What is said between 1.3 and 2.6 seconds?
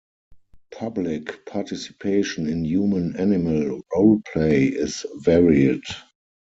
participation